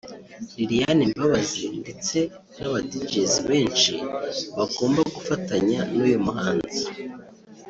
Liliane 0.57 1.03
Mbabazi 1.11 1.61
ndetse 1.81 2.17
n’aba 2.57 2.79
Djs 2.91 3.33
benshi 3.47 3.93
bagomba 4.57 4.99
gufatanya 5.15 5.79
n’uyu 5.95 6.19
muhanzi 6.25 6.83